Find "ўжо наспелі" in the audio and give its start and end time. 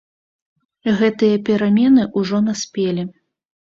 2.19-3.11